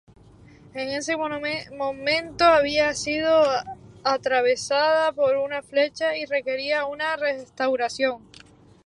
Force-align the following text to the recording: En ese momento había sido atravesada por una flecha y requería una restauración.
En 0.73 0.89
ese 0.89 1.15
momento 1.15 2.43
había 2.45 2.91
sido 2.95 3.43
atravesada 4.03 5.11
por 5.11 5.35
una 5.37 5.61
flecha 5.61 6.17
y 6.17 6.25
requería 6.25 6.87
una 6.87 7.15
restauración. 7.17 8.27